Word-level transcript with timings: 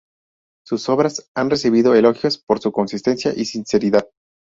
Sus 0.65 0.89
obras 0.89 1.29
han 1.35 1.51
recibido 1.51 1.93
elogios 1.93 2.39
por 2.39 2.59
su 2.59 2.71
consistencia 2.71 3.33
y 3.35 3.45
sinceridad. 3.45 4.09